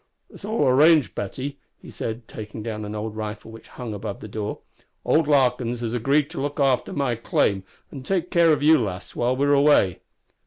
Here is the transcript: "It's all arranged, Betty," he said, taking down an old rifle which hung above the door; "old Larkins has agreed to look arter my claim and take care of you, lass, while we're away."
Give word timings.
"It's 0.31 0.43
all 0.43 0.67
arranged, 0.67 1.13
Betty," 1.13 1.59
he 1.79 1.91
said, 1.91 2.27
taking 2.27 2.63
down 2.63 2.85
an 2.85 2.95
old 2.95 3.15
rifle 3.15 3.51
which 3.51 3.67
hung 3.67 3.93
above 3.93 4.19
the 4.19 4.27
door; 4.27 4.61
"old 5.05 5.27
Larkins 5.27 5.81
has 5.81 5.93
agreed 5.93 6.27
to 6.31 6.41
look 6.41 6.59
arter 6.59 6.91
my 6.91 7.13
claim 7.13 7.63
and 7.91 8.03
take 8.03 8.31
care 8.31 8.51
of 8.51 8.63
you, 8.63 8.79
lass, 8.79 9.15
while 9.15 9.35
we're 9.35 9.53
away." 9.53 9.99